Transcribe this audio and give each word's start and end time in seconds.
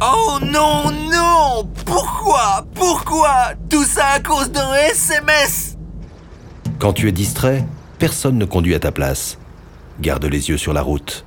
Oh 0.00 0.38
non, 0.42 0.90
non 0.90 1.68
Pourquoi 1.84 2.66
Pourquoi 2.74 3.54
Tout 3.70 3.84
ça 3.84 4.06
à 4.16 4.20
cause 4.20 4.50
d'un 4.50 4.74
SMS 4.74 5.76
Quand 6.78 6.92
tu 6.92 7.08
es 7.08 7.12
distrait, 7.12 7.64
personne 7.98 8.36
ne 8.36 8.44
conduit 8.44 8.74
à 8.74 8.80
ta 8.80 8.92
place. 8.92 9.38
Garde 10.00 10.26
les 10.26 10.50
yeux 10.50 10.58
sur 10.58 10.74
la 10.74 10.82
route. 10.82 11.24